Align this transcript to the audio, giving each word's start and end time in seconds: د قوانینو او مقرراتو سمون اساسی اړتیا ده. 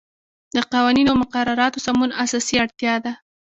د 0.55 0.57
قوانینو 0.73 1.09
او 1.11 1.19
مقرراتو 1.23 1.83
سمون 1.85 2.11
اساسی 2.23 2.55
اړتیا 2.63 2.95
ده. 3.05 3.13